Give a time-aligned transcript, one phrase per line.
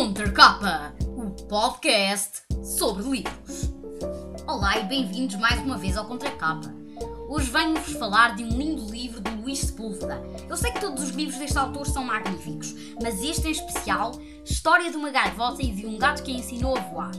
[0.00, 3.70] Contracapa, o podcast sobre livros.
[4.48, 6.74] Olá e bem-vindos mais uma vez ao Contracapa.
[7.28, 10.22] Hoje venho-vos falar de um lindo livro de Luís Sepúlveda.
[10.48, 14.90] Eu sei que todos os livros deste autor são magníficos, mas este em especial, História
[14.90, 17.12] de uma gaivota e de um gato que ensinou a voar.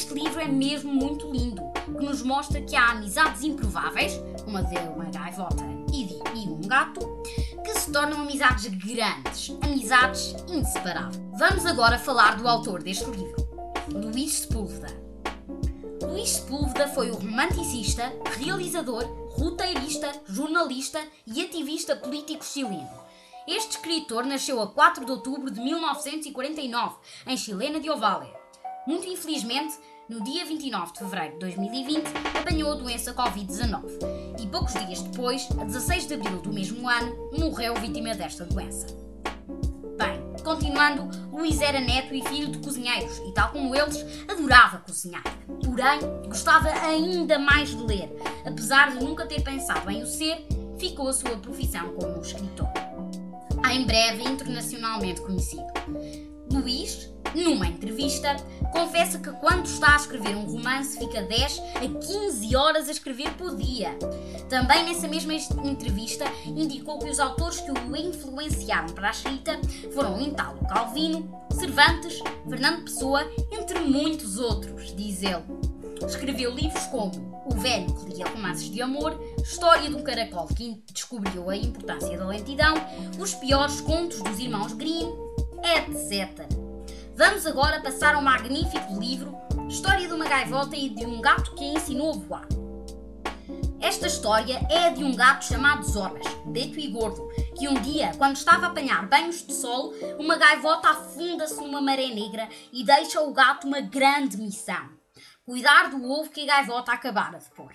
[0.00, 4.14] Este livro é mesmo muito lindo, que nos mostra que há amizades improváveis,
[4.46, 5.62] uma de uma gaivota
[5.92, 7.00] e um gato,
[7.62, 11.20] que se tornam amizades grandes, amizades inseparáveis.
[11.38, 13.46] Vamos agora falar do autor deste livro,
[13.92, 14.88] Luís Sepúlveda.
[16.02, 22.88] Luís Sepúlveda foi o romanticista, realizador, roteirista, jornalista e ativista político chileno.
[23.46, 28.40] Este escritor nasceu a 4 de outubro de 1949, em Chilena de Ovalle.
[28.86, 29.78] Muito infelizmente,
[30.10, 32.02] no dia 29 de fevereiro de 2020,
[32.36, 33.84] apanhou a doença Covid-19
[34.40, 38.88] e poucos dias depois, a 16 de abril do mesmo ano, morreu vítima desta doença.
[39.96, 45.22] Bem, continuando, Luís era neto e filho de cozinheiros e, tal como eles, adorava cozinhar.
[45.64, 48.12] Porém, gostava ainda mais de ler.
[48.44, 50.44] Apesar de nunca ter pensado em o ser,
[50.76, 52.68] ficou a sua profissão como escritor.
[53.70, 55.66] Em breve internacionalmente conhecido.
[56.52, 58.36] Luís, numa entrevista,
[58.70, 63.30] confessa que quando está a escrever um romance fica 10 a 15 horas a escrever
[63.34, 63.96] por dia.
[64.48, 69.60] Também nessa mesma entrevista indicou que os autores que o influenciaram para a escrita
[69.94, 75.44] foram Italo Calvino, Cervantes, Fernando Pessoa, entre muitos outros, diz ele.
[76.06, 77.12] Escreveu livros como
[77.46, 82.16] O Velho que lia romances de amor, História de um caracol que descobriu a importância
[82.16, 82.74] da lentidão,
[83.18, 85.12] Os piores contos dos irmãos Grimm,
[85.62, 86.59] etc.
[87.20, 89.36] Vamos agora passar ao magnífico livro
[89.68, 92.48] História de uma gaivota e de um gato que a ensinou a voar.
[93.78, 98.12] Esta história é a de um gato chamado Zorbas, preto e gordo, que um dia,
[98.16, 103.18] quando estava a apanhar banhos de sol, uma gaivota afunda-se numa maré negra e deixa
[103.18, 104.88] ao gato uma grande missão:
[105.44, 107.74] cuidar do ovo que a gaivota acabara de pôr.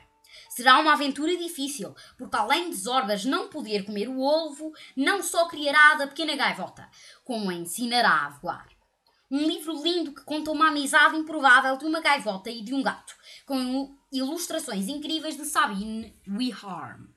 [0.50, 5.48] Será uma aventura difícil, porque além de Zorbas não poder comer o ovo, não só
[5.48, 6.90] criará da pequena gaivota,
[7.24, 8.75] como a ensinará a voar.
[9.36, 13.14] Um livro lindo que conta uma amizade improvável de uma gaivota e de um gato,
[13.46, 17.10] com ilustrações incríveis de Sabine Weharm.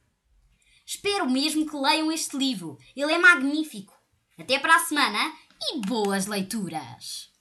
[0.85, 3.97] Espero mesmo que leiam este livro, ele é magnífico.
[4.37, 7.33] Até para a semana e boas leituras!